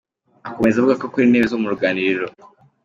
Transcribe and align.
Akomeza 0.49 0.75
avuga 0.77 0.97
ko 0.99 1.03
akora 1.05 1.25
intebe 1.25 1.47
zo 1.51 1.59
mu 1.61 1.67
ruganiriro. 1.73 2.25